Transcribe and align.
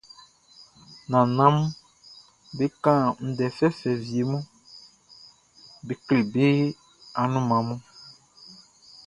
Nannanʼm 1.09 1.57
be 2.57 2.65
kan 2.83 3.01
ndɛ 3.27 3.45
fɛfɛ 3.57 3.91
wie 4.05 4.21
mun 4.29 4.43
be 5.85 5.93
kle 6.05 6.17
be 6.33 6.45
anunman 7.21 7.61
mun. 7.67 7.79